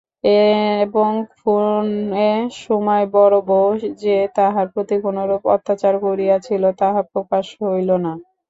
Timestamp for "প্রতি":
4.73-4.95